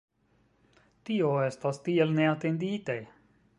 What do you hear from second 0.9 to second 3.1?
Tio estas tiel neatendite.